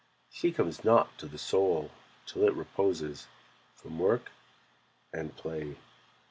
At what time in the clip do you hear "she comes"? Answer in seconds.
0.31-0.83